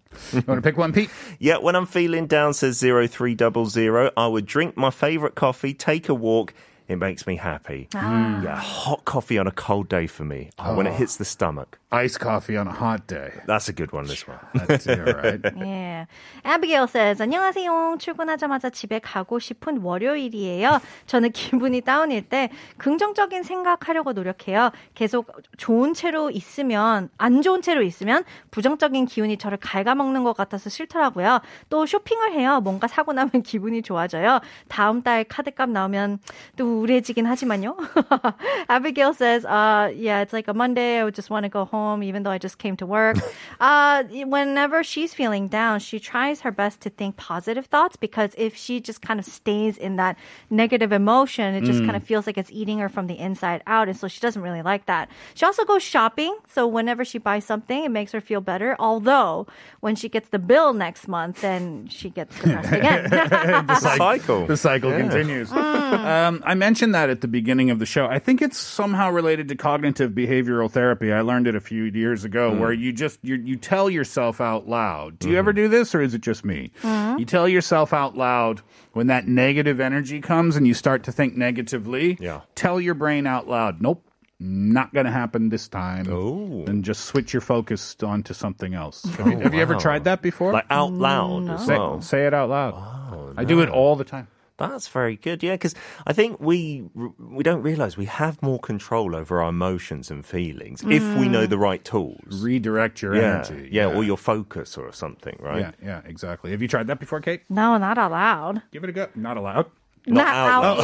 want 0.46 0.58
to 0.58 0.62
pick 0.62 0.76
one, 0.78 0.92
Pete? 0.92 1.10
Yeah, 1.40 1.56
when 1.58 1.74
I'm 1.74 1.86
feeling 1.86 2.26
down, 2.28 2.54
says 2.54 2.78
zero 2.78 3.06
three 3.08 3.34
double 3.34 3.66
zero. 3.66 4.10
I 4.16 4.28
would 4.28 4.46
drink 4.46 4.76
my 4.76 4.90
favorite 4.90 5.34
coffee, 5.34 5.74
take 5.74 6.08
a 6.08 6.14
walk. 6.14 6.54
It 6.92 6.98
makes 6.98 7.26
me 7.26 7.36
happy. 7.36 7.88
Ah. 7.96 8.42
Yeah, 8.44 8.56
hot 8.60 9.04
coffee 9.06 9.38
on 9.38 9.46
a 9.46 9.50
cold 9.50 9.88
day 9.88 10.06
for 10.06 10.24
me. 10.24 10.50
Oh, 10.58 10.76
When 10.76 10.86
it 10.86 10.92
Oh. 10.92 10.98
hits 11.00 11.16
the 11.16 11.24
stomach. 11.24 11.78
Iced 11.90 12.20
coffee 12.20 12.56
on 12.56 12.68
a 12.68 12.72
hot 12.72 13.06
day. 13.06 13.32
That's 13.46 13.68
a 13.68 13.72
good 13.72 13.92
one. 13.92 14.04
This 14.06 14.26
one. 14.28 14.38
That's 14.66 14.86
all 14.88 14.96
right. 15.12 15.40
Yeah. 15.56 16.06
Abigail 16.44 16.86
says, 16.88 17.20
안녕하세요. 17.20 17.96
출근하자마자 17.98 18.70
집에 18.70 18.98
가고 18.98 19.38
싶은 19.38 19.78
월요일이에요. 19.82 20.80
저는 21.06 21.32
기분이 21.32 21.82
다운일 21.82 22.28
때 22.28 22.48
긍정적인 22.78 23.42
생각하려고 23.42 24.12
노력해요. 24.14 24.70
계속 24.94 25.30
좋은 25.58 25.92
채로 25.92 26.30
있으면, 26.30 27.10
안 27.18 27.42
좋은 27.42 27.60
채로 27.60 27.82
있으면 27.82 28.24
부정적인 28.50 29.04
기운이 29.06 29.36
저를 29.36 29.58
갉아먹는 29.58 30.24
것 30.24 30.34
같아서 30.34 30.70
싫더라고요. 30.70 31.40
또 31.68 31.84
쇼핑을 31.84 32.32
해요. 32.32 32.60
뭔가 32.60 32.86
사고 32.88 33.12
나면 33.12 33.42
기분이 33.44 33.82
좋아져요. 33.82 34.40
다음 34.68 35.02
달 35.02 35.24
카드값 35.24 35.68
나오면 35.68 36.20
또 36.56 36.81
우울해지긴 36.81 37.25
하지만요. 37.25 37.75
Abigail 38.69 39.13
says, 39.13 39.45
uh, 39.45 39.91
yeah, 39.95 40.21
it's 40.21 40.33
like 40.33 40.47
a 40.47 40.53
Monday. 40.53 40.99
I 40.99 41.03
would 41.03 41.15
just 41.15 41.29
want 41.29 41.43
to 41.43 41.49
go 41.49 41.65
home, 41.65 42.03
even 42.03 42.23
though 42.23 42.31
I 42.31 42.37
just 42.37 42.57
came 42.57 42.75
to 42.77 42.85
work. 42.85 43.17
uh, 43.59 44.03
whenever 44.03 44.83
she's 44.83 45.13
feeling 45.13 45.47
down, 45.47 45.79
she 45.79 45.99
tries 45.99 46.41
her 46.41 46.51
best 46.51 46.81
to 46.81 46.89
think 46.89 47.17
positive 47.17 47.65
thoughts 47.65 47.95
because 47.95 48.31
if 48.37 48.55
she 48.55 48.79
just 48.79 49.01
kind 49.01 49.19
of 49.19 49.25
stays 49.25 49.77
in 49.77 49.95
that 49.97 50.17
negative 50.49 50.91
emotion, 50.91 51.53
it 51.55 51.63
just 51.63 51.81
Mm. 51.81 51.85
kind 51.85 51.95
of 51.97 52.03
feels 52.03 52.25
like 52.27 52.37
it's 52.37 52.51
eating 52.51 52.79
her 52.79 52.89
from 52.89 53.07
the 53.07 53.17
inside 53.19 53.61
out. 53.67 53.87
And 53.87 53.97
so 53.97 54.07
she 54.07 54.19
doesn't 54.19 54.41
really 54.41 54.61
like 54.61 54.85
that. 54.87 55.09
She 55.35 55.45
also 55.45 55.63
goes 55.65 55.83
shopping. 55.83 56.35
So 56.47 56.65
whenever 56.67 57.03
she 57.05 57.17
buys 57.19 57.45
something, 57.45 57.83
it 57.83 57.91
makes 57.91 58.11
her 58.13 58.21
feel 58.21 58.41
better. 58.41 58.75
Although 58.79 59.47
when 59.81 59.95
she 59.95 60.09
gets 60.09 60.29
the 60.29 60.39
bill 60.39 60.73
next 60.73 61.07
month, 61.07 61.41
then 61.41 61.87
she 61.89 62.09
gets 62.09 62.35
depressed 62.39 62.71
again. 62.71 63.09
the 63.09 63.75
cycle. 63.79 64.45
The 64.47 64.57
cycle 64.57 64.89
Yeah. 64.91 64.97
continues. 65.01 65.49
Mm. 65.49 66.05
Um, 66.05 66.43
I 66.45 66.53
mentioned 66.53 66.70
that 66.80 67.10
at 67.10 67.20
the 67.20 67.28
beginning 67.28 67.70
of 67.70 67.78
the 67.78 67.86
show. 67.86 68.06
I 68.06 68.18
think 68.18 68.40
it's 68.42 68.58
somehow 68.58 69.10
related 69.10 69.48
to 69.48 69.54
cognitive 69.54 70.12
behavioral 70.12 70.70
therapy. 70.70 71.12
I 71.12 71.20
learned 71.20 71.46
it 71.46 71.54
a 71.54 71.60
few 71.60 71.84
years 71.84 72.24
ago, 72.24 72.50
Mm. 72.52 72.58
where 72.58 72.72
you 72.72 72.92
just 72.92 73.18
you, 73.22 73.36
you 73.36 73.56
tell 73.56 73.88
yourself 73.90 74.40
out 74.40 74.68
loud. 74.68 75.18
Do 75.18 75.30
you 75.30 75.36
ever 75.38 75.52
do 75.52 75.68
this, 75.68 75.94
or 75.94 76.00
is 76.00 76.14
it 76.14 76.20
just 76.22 76.44
me? 76.44 76.70
Mhm. 76.82 77.18
You 77.18 77.24
tell 77.24 77.46
yourself 77.48 77.92
out 77.92 78.16
loud 78.16 78.62
when 78.92 79.06
that 79.08 79.28
negative 79.28 79.78
energy 79.80 80.20
comes, 80.20 80.56
and 80.56 80.66
you 80.66 80.74
start 80.74 81.02
to 81.04 81.12
think 81.12 81.36
negatively. 81.36 82.16
Yeah. 82.20 82.40
Tell 82.54 82.80
your 82.80 82.94
brain 82.94 83.26
out 83.26 83.48
loud. 83.48 83.80
Nope. 83.80 84.04
Not 84.44 84.92
going 84.92 85.06
to 85.06 85.12
happen 85.12 85.50
this 85.50 85.68
time. 85.68 86.08
Oh. 86.10 86.64
And 86.66 86.84
just 86.84 87.04
switch 87.04 87.32
your 87.32 87.40
focus 87.40 87.94
onto 88.02 88.34
something 88.34 88.74
else. 88.74 89.04
Have 89.04 89.26
you, 89.28 89.34
Oh, 89.34 89.40
have 89.40 89.54
you 89.54 89.60
ever 89.60 89.76
tried 89.76 90.02
that 90.04 90.20
before? 90.20 90.52
Like 90.52 90.66
out 90.68 90.90
loud 90.92 91.48
as 91.48 91.64
Say, 91.66 91.78
say 92.00 92.26
it 92.26 92.34
out 92.34 92.48
loud. 92.50 92.74
Oh, 92.74 93.34
I 93.36 93.44
do 93.44 93.60
it 93.60 93.68
all 93.68 93.94
the 93.94 94.02
time. 94.02 94.26
That's 94.58 94.86
very 94.88 95.16
good. 95.16 95.42
Yeah, 95.42 95.54
because 95.54 95.74
I 96.06 96.12
think 96.12 96.38
we 96.40 96.84
we 97.18 97.42
don't 97.42 97.62
realize 97.62 97.96
we 97.96 98.04
have 98.06 98.40
more 98.42 98.58
control 98.60 99.16
over 99.16 99.42
our 99.42 99.48
emotions 99.48 100.10
and 100.10 100.24
feelings 100.24 100.82
if 100.82 101.02
we 101.18 101.28
know 101.28 101.46
Mm. 101.46 101.50
the 101.50 101.58
right 101.58 101.84
tools. 101.84 102.42
Redirect 102.42 103.02
your 103.02 103.16
yeah, 103.16 103.22
energy. 103.46 103.68
Yeah, 103.72 103.86
or 103.86 104.04
your 104.04 104.16
focus 104.18 104.78
or 104.78 104.92
something, 104.92 105.36
right? 105.40 105.74
Yeah, 105.82 105.86
yeah, 105.88 106.00
exactly. 106.04 106.50
Have 106.52 106.62
you 106.62 106.68
tried 106.68 106.86
that 106.86 107.00
before, 107.00 107.20
Kate? 107.20 107.42
no, 107.48 107.76
not 107.78 107.98
allowed. 107.98 108.62
Give 108.70 108.84
it 108.84 108.90
a 108.90 108.92
go. 108.92 109.08
Not 109.16 109.36
allowed. 109.36 109.66
Not, 110.04 110.26
out, 110.26 110.64
out 110.64 110.78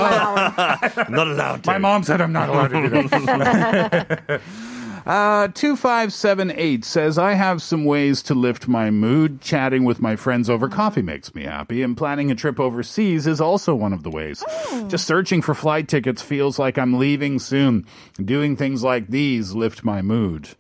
loud. 0.97 1.11
Not 1.11 1.27
allowed 1.27 1.65
to. 1.65 1.71
My 1.73 1.79
mom 1.79 2.05
said 2.05 2.21
I'm 2.21 2.33
not 2.33 2.49
allowed 2.49 2.69
to 2.69 2.83
do 2.89 3.09
that. 3.09 4.41
Uh, 5.09 5.49
2578 5.49 6.85
says, 6.85 7.17
I 7.17 7.33
have 7.33 7.63
some 7.63 7.87
ways 7.87 8.23
to 8.25 8.35
lift 8.35 8.69
my 8.69 8.91
mood. 8.91 9.41
Chatting 9.41 9.85
with 9.85 10.03
my 10.03 10.17
friends 10.17 10.51
over 10.51 10.69
coffee 10.69 11.01
makes 11.01 11.35
me 11.35 11.45
happy, 11.45 11.83
and 11.83 11.97
planning 11.97 12.31
a 12.31 12.35
trip 12.35 12.61
overseas 12.61 13.27
is 13.27 13.41
also 13.41 13.75
one 13.75 13.95
of 13.95 14.03
the 14.03 14.11
ways. 14.11 14.45
Just 14.89 15.07
searching 15.07 15.41
for 15.41 15.55
flight 15.55 15.89
tickets 15.89 16.21
feels 16.21 16.59
like 16.59 16.77
I'm 16.77 16.99
leaving 16.99 17.39
soon. 17.39 17.87
Doing 18.23 18.55
things 18.55 18.85
like 18.85 19.09
these 19.09 19.55
lift 19.55 19.83
my 19.83 20.03
mood. 20.03 20.51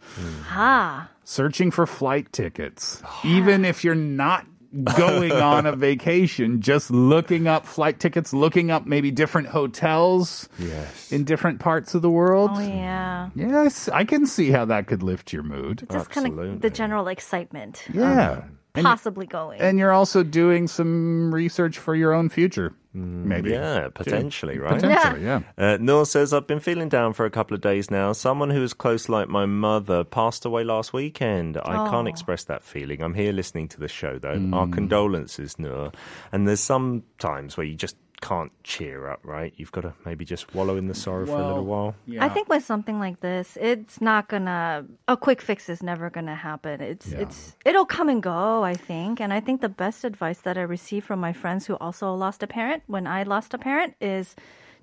ah. 0.48 1.10
Searching 1.24 1.70
for 1.70 1.86
flight 1.86 2.32
tickets, 2.32 3.02
even 3.22 3.66
if 3.66 3.84
you're 3.84 3.94
not 3.94 4.46
going 4.96 5.32
on 5.32 5.66
a 5.66 5.74
vacation, 5.74 6.60
just 6.60 6.90
looking 6.90 7.46
up 7.46 7.66
flight 7.66 7.98
tickets, 8.00 8.32
looking 8.32 8.70
up 8.70 8.86
maybe 8.86 9.10
different 9.10 9.48
hotels 9.48 10.48
Yes. 10.58 11.10
in 11.10 11.24
different 11.24 11.60
parts 11.60 11.94
of 11.94 12.02
the 12.02 12.10
world. 12.10 12.50
Oh, 12.54 12.60
yeah. 12.60 13.30
Yes, 13.34 13.88
I 13.88 14.04
can 14.04 14.26
see 14.26 14.50
how 14.50 14.64
that 14.66 14.86
could 14.86 15.02
lift 15.02 15.32
your 15.32 15.42
mood. 15.42 15.86
Just 15.90 16.10
kind 16.10 16.38
of 16.38 16.60
the 16.60 16.70
general 16.70 17.08
excitement. 17.08 17.84
Yeah. 17.92 18.44
And- 18.74 18.84
Possibly 18.84 19.26
going. 19.26 19.60
And 19.60 19.78
you're 19.78 19.90
also 19.92 20.22
doing 20.22 20.68
some 20.68 21.34
research 21.34 21.78
for 21.78 21.94
your 21.94 22.12
own 22.12 22.28
future. 22.28 22.74
Maybe. 22.94 23.50
Yeah, 23.50 23.88
potentially, 23.94 24.58
right? 24.58 24.80
Potentially, 24.80 25.22
yeah. 25.24 25.40
Uh, 25.58 25.76
Noor 25.78 26.06
says, 26.06 26.32
I've 26.32 26.46
been 26.46 26.58
feeling 26.58 26.88
down 26.88 27.12
for 27.12 27.26
a 27.26 27.30
couple 27.30 27.54
of 27.54 27.60
days 27.60 27.90
now. 27.90 28.12
Someone 28.12 28.50
who 28.50 28.62
is 28.62 28.72
close 28.72 29.08
like 29.08 29.28
my 29.28 29.44
mother 29.46 30.04
passed 30.04 30.44
away 30.46 30.64
last 30.64 30.92
weekend. 30.92 31.58
I 31.58 31.86
Oh. 31.86 31.90
can't 31.90 32.08
express 32.08 32.44
that 32.44 32.62
feeling. 32.64 33.02
I'm 33.02 33.14
here 33.14 33.32
listening 33.32 33.68
to 33.68 33.80
the 33.80 33.88
show, 33.88 34.18
though. 34.18 34.36
Mm. 34.38 34.54
Our 34.54 34.66
condolences, 34.68 35.58
Noor. 35.58 35.92
And 36.32 36.48
there's 36.48 36.60
some 36.60 37.02
times 37.18 37.56
where 37.56 37.66
you 37.66 37.74
just 37.76 37.96
can't 38.20 38.52
cheer 38.64 39.08
up, 39.08 39.20
right? 39.22 39.52
You've 39.56 39.72
got 39.72 39.82
to 39.82 39.94
maybe 40.04 40.24
just 40.24 40.54
wallow 40.54 40.76
in 40.76 40.88
the 40.88 40.94
sorrow 40.94 41.26
for 41.26 41.32
a 41.32 41.46
little 41.46 41.64
while. 41.64 41.94
Yeah. 42.06 42.24
I 42.24 42.28
think 42.28 42.48
with 42.48 42.64
something 42.64 42.98
like 42.98 43.20
this, 43.20 43.56
it's 43.60 44.00
not 44.00 44.28
gonna 44.28 44.86
a 45.06 45.16
quick 45.16 45.40
fix 45.40 45.68
is 45.68 45.82
never 45.82 46.10
gonna 46.10 46.34
happen. 46.34 46.80
It's 46.80 47.08
Yeah. 47.12 47.20
it's 47.20 47.56
it'll 47.64 47.86
come 47.86 48.08
and 48.08 48.22
go, 48.22 48.64
I 48.64 48.74
think. 48.74 49.20
And 49.20 49.32
I 49.32 49.40
think 49.40 49.60
the 49.60 49.68
best 49.68 50.04
advice 50.04 50.40
that 50.40 50.58
I 50.58 50.62
received 50.62 51.06
from 51.06 51.20
my 51.20 51.32
friends 51.32 51.66
who 51.66 51.74
also 51.76 52.12
lost 52.14 52.42
a 52.42 52.46
parent 52.46 52.82
when 52.86 53.06
I 53.06 53.22
lost 53.22 53.54
a 53.54 53.58
parent 53.58 53.94
is 54.00 54.34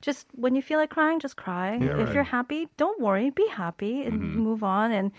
just 0.02 0.28
when 0.34 0.56
you 0.56 0.62
feel 0.62 0.80
like 0.80 0.90
crying, 0.90 1.20
just 1.20 1.36
cry. 1.36 1.72
Yeah, 1.72 1.76
if 1.76 1.82
right. 1.82 2.00
Mm-hmm. 2.06 2.14
you're 2.14 2.24
happy, 2.24 2.70
don't 2.78 3.02
worry, 3.02 3.30
be 3.32 3.48
happy 3.50 4.04
and 4.04 4.36
move 4.36 4.64
on 4.64 4.92
and 4.92 5.12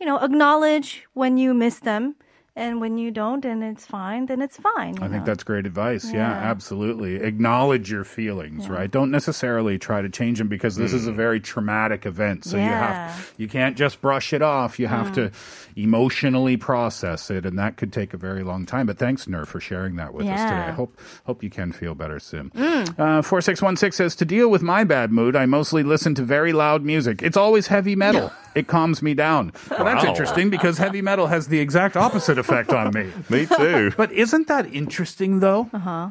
you 0.00 0.06
know, 0.06 0.18
acknowledge 0.18 1.06
when 1.14 1.38
you 1.38 1.54
miss 1.54 1.78
them 1.78 2.16
and 2.56 2.80
when 2.80 2.98
you 2.98 3.10
don't 3.10 3.44
and 3.44 3.64
it's 3.64 3.84
fine, 3.84 4.26
then 4.26 4.40
it's 4.40 4.56
fine. 4.56 4.96
I 5.00 5.06
you 5.06 5.12
think 5.12 5.24
that's 5.24 5.42
great 5.42 5.66
advice. 5.66 6.04
Yeah, 6.04 6.30
Yeah. 6.30 6.50
absolutely. 6.50 7.16
Acknowledge 7.16 7.90
your 7.90 8.04
feelings, 8.04 8.68
right? 8.68 8.88
Don't 8.88 9.10
necessarily 9.10 9.76
try 9.76 10.02
to 10.02 10.08
change 10.08 10.38
them 10.38 10.46
because 10.46 10.76
this 10.76 10.92
is 10.92 11.08
a 11.08 11.10
hmm. 11.10 11.16
very 11.16 11.40
traumatic 11.40 12.06
event. 12.06 12.44
So 12.44 12.56
you 12.56 12.62
have 12.62 13.32
you 13.36 13.48
can't 13.48 13.76
just 13.76 14.00
brush 14.00 14.32
it 14.32 14.40
off. 14.40 14.78
You 14.78 14.86
have 14.86 15.12
to 15.14 15.28
hmm. 15.28 15.80
emotionally 15.80 16.56
process 16.56 17.28
it 17.28 17.44
and 17.44 17.58
that 17.58 17.76
could 17.76 17.92
take 17.92 18.14
a 18.14 18.16
very 18.16 18.44
long 18.44 18.66
time. 18.66 18.86
But 18.86 18.98
thanks 18.98 19.26
Noor 19.26 19.46
for 19.46 19.58
sharing 19.58 19.96
that 19.96 20.14
with 20.14 20.26
us 20.26 20.40
today. 20.40 20.54
I 20.54 20.70
hope 20.70 20.96
hope 21.24 21.42
you 21.42 21.50
can 21.50 21.72
feel 21.72 21.96
better 21.96 22.20
soon. 22.20 22.50
Mm. 22.50 22.88
Uh, 22.90 23.22
4616 23.22 23.92
says 23.92 24.14
to 24.16 24.24
deal 24.24 24.48
with 24.48 24.62
my 24.62 24.84
bad 24.84 25.10
mood, 25.10 25.34
I 25.34 25.46
mostly 25.46 25.82
listen 25.82 26.14
to 26.14 26.22
very 26.22 26.52
loud 26.52 26.84
music. 26.84 27.20
It's 27.20 27.36
always 27.36 27.66
heavy 27.66 27.96
metal. 27.96 28.32
it 28.54 28.68
calms 28.68 29.02
me 29.02 29.14
down. 29.14 29.52
Well, 29.70 29.84
that's 29.84 30.04
interesting 30.04 30.50
because 30.50 30.78
heavy 30.78 31.02
metal 31.02 31.26
has 31.26 31.48
the 31.48 31.58
exact 31.58 31.96
opposite 31.96 32.38
effect 32.44 32.70
on 32.70 32.92
me. 32.92 33.10
Me 33.30 33.46
too. 33.46 33.92
But 33.96 34.12
isn't 34.12 34.48
that 34.48 34.72
interesting 34.72 35.40
though? 35.40 35.68
Uh 35.72 35.78
huh. 35.78 36.10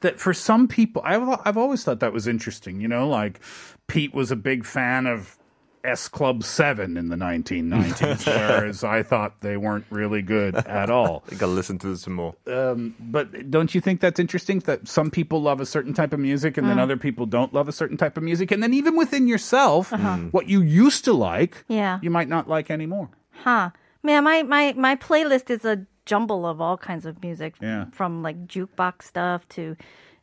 That 0.00 0.20
for 0.20 0.34
some 0.34 0.68
people, 0.68 1.00
I've, 1.04 1.40
I've 1.44 1.56
always 1.56 1.82
thought 1.84 2.00
that 2.00 2.12
was 2.12 2.26
interesting. 2.26 2.80
You 2.80 2.88
know, 2.88 3.08
like 3.08 3.40
Pete 3.86 4.12
was 4.14 4.30
a 4.30 4.36
big 4.36 4.64
fan 4.66 5.06
of 5.06 5.38
S 5.84 6.08
Club 6.08 6.42
7 6.42 6.96
in 6.96 7.08
the 7.08 7.16
1990s, 7.16 8.26
whereas 8.58 8.84
I 8.84 9.02
thought 9.04 9.40
they 9.40 9.56
weren't 9.56 9.86
really 9.88 10.20
good 10.20 10.54
at 10.54 10.90
all. 10.90 11.22
I 11.30 11.36
gotta 11.36 11.52
listen 11.52 11.78
to 11.78 11.88
this 11.88 12.02
some 12.02 12.14
more. 12.14 12.34
Um, 12.46 12.94
but 13.00 13.50
don't 13.50 13.74
you 13.74 13.80
think 13.80 14.00
that's 14.00 14.18
interesting 14.20 14.58
that 14.60 14.86
some 14.88 15.10
people 15.12 15.40
love 15.40 15.60
a 15.60 15.66
certain 15.66 15.94
type 15.94 16.12
of 16.12 16.18
music 16.20 16.58
and 16.58 16.68
then 16.68 16.76
Mm. 16.76 16.80
other 16.80 16.96
people 16.96 17.24
don't 17.24 17.54
love 17.54 17.68
a 17.68 17.72
certain 17.72 17.96
type 17.96 18.16
of 18.16 18.22
music? 18.24 18.50
And 18.50 18.62
then 18.62 18.74
even 18.74 18.96
within 18.96 19.26
yourself, 19.28 19.92
Uh-huh. 19.92 20.16
what 20.32 20.48
you 20.48 20.60
used 20.60 21.04
to 21.04 21.12
like, 21.12 21.64
Yeah. 21.68 22.00
you 22.02 22.10
might 22.10 22.28
not 22.28 22.48
like 22.48 22.68
anymore. 22.70 23.08
Huh. 23.44 23.70
Man, 24.02 24.24
my, 24.24 24.42
my, 24.42 24.72
my 24.76 24.96
playlist 24.96 25.50
is 25.50 25.64
a 25.64 25.86
jumble 26.04 26.46
of 26.46 26.60
all 26.60 26.76
kinds 26.76 27.06
of 27.06 27.22
music. 27.22 27.54
Yeah. 27.60 27.86
From 27.92 28.22
like 28.22 28.46
jukebox 28.46 29.02
stuff 29.02 29.48
to 29.50 29.76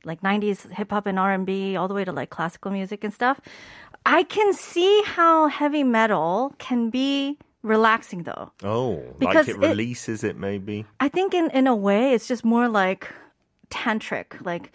like 0.05 0.21
90s 0.21 0.71
hip 0.71 0.91
hop 0.91 1.05
and 1.05 1.17
R&B 1.19 1.75
all 1.75 1.87
the 1.87 1.93
way 1.93 2.05
to 2.05 2.11
like 2.11 2.29
classical 2.29 2.71
music 2.71 3.03
and 3.03 3.13
stuff. 3.13 3.39
I 4.05 4.23
can 4.23 4.53
see 4.53 5.01
how 5.05 5.47
heavy 5.47 5.83
metal 5.83 6.53
can 6.57 6.89
be 6.89 7.37
relaxing 7.61 8.23
though. 8.23 8.51
Oh, 8.63 9.01
Because 9.19 9.47
like 9.47 9.57
it 9.57 9.63
it- 9.63 9.67
releases 9.69 10.23
it, 10.23 10.37
maybe. 10.37 10.85
I 10.99 11.07
think 11.09 11.33
in, 11.33 11.49
in 11.51 11.67
a 11.67 11.75
way 11.75 12.13
it's 12.13 12.27
just 12.27 12.43
more 12.43 12.67
like 12.67 13.07
tantric, 13.69 14.45
like 14.45 14.71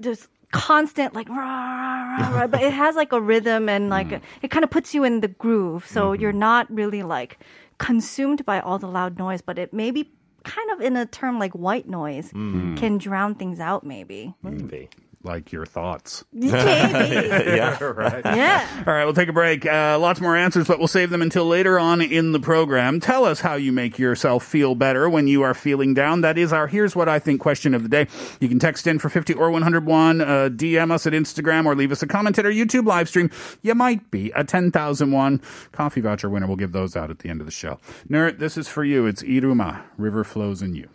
just 0.00 0.28
constant 0.52 1.14
like 1.14 1.28
rah, 1.28 1.36
rah, 1.36 2.16
rah, 2.18 2.38
rah, 2.40 2.46
but 2.46 2.62
it 2.62 2.72
has 2.82 2.96
like 2.96 3.12
a 3.12 3.20
rhythm 3.20 3.68
and 3.68 3.88
like 3.90 4.08
Mm. 4.08 4.20
it 4.42 4.50
kind 4.50 4.64
of 4.64 4.70
puts 4.70 4.94
you 4.94 5.04
in 5.04 5.20
the 5.20 5.28
groove. 5.28 5.86
So 5.86 6.12
Mm-hmm. 6.12 6.22
you're 6.22 6.32
not 6.32 6.70
really 6.74 7.02
like 7.02 7.38
consumed 7.82 8.44
by 8.46 8.60
all 8.60 8.78
the 8.78 8.86
loud 8.88 9.18
noise, 9.18 9.42
but 9.42 9.58
it 9.58 9.72
maybe 9.72 10.10
kind 10.44 10.70
of 10.72 10.80
in 10.80 10.96
a 10.96 11.06
term 11.06 11.38
like 11.38 11.52
white 11.52 11.88
noise 11.88 12.32
Mm. 12.32 12.76
can 12.76 12.98
drown 12.98 13.34
things 13.34 13.60
out 13.60 13.84
maybe. 13.84 14.34
Maybe. 14.42 14.88
Like 15.24 15.52
your 15.52 15.66
thoughts. 15.66 16.24
Maybe. 16.32 16.50
yeah. 16.56 17.82
right. 17.84 18.22
Yeah. 18.24 18.84
All 18.86 18.92
right, 18.92 19.04
we'll 19.04 19.14
take 19.14 19.28
a 19.28 19.32
break. 19.32 19.64
Uh, 19.64 19.98
lots 20.00 20.20
more 20.20 20.36
answers, 20.36 20.66
but 20.66 20.78
we'll 20.78 20.88
save 20.88 21.10
them 21.10 21.22
until 21.22 21.46
later 21.46 21.78
on 21.78 22.02
in 22.02 22.32
the 22.32 22.40
program. 22.40 22.98
Tell 22.98 23.24
us 23.24 23.40
how 23.40 23.54
you 23.54 23.72
make 23.72 23.98
yourself 23.98 24.44
feel 24.44 24.74
better 24.74 25.08
when 25.08 25.28
you 25.28 25.42
are 25.42 25.54
feeling 25.54 25.94
down. 25.94 26.22
That 26.22 26.38
is 26.38 26.52
our 26.52 26.66
Here's 26.66 26.96
What 26.96 27.08
I 27.08 27.18
Think 27.18 27.40
question 27.40 27.74
of 27.74 27.82
the 27.82 27.88
day. 27.88 28.08
You 28.40 28.48
can 28.48 28.58
text 28.58 28.86
in 28.86 28.98
for 28.98 29.08
50 29.08 29.34
or 29.34 29.50
101, 29.50 30.20
uh, 30.20 30.24
DM 30.50 30.90
us 30.90 31.06
at 31.06 31.12
Instagram, 31.12 31.66
or 31.66 31.76
leave 31.76 31.92
us 31.92 32.02
a 32.02 32.06
comment 32.06 32.38
at 32.38 32.46
our 32.46 32.52
YouTube 32.52 32.86
live 32.86 33.08
stream. 33.08 33.30
You 33.62 33.74
might 33.74 34.10
be 34.10 34.32
a 34.34 34.42
10,001 34.44 35.40
coffee 35.70 36.00
voucher 36.00 36.28
winner. 36.28 36.46
We'll 36.46 36.56
give 36.56 36.72
those 36.72 36.96
out 36.96 37.10
at 37.10 37.20
the 37.20 37.28
end 37.28 37.40
of 37.40 37.46
the 37.46 37.52
show. 37.52 37.78
Noor, 38.08 38.32
this 38.32 38.56
is 38.56 38.66
for 38.68 38.84
you. 38.84 39.06
It's 39.06 39.22
Yiruma, 39.22 39.82
River 39.96 40.24
Flows 40.24 40.62
in 40.62 40.74
You. 40.74 40.88